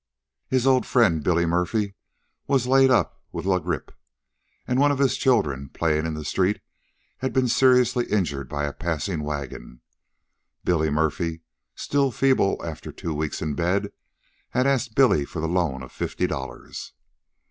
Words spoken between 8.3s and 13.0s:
by a passing wagon. Billy Murphy, still feeble after